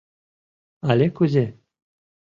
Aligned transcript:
Але 0.89 1.07
кузе? 1.17 1.45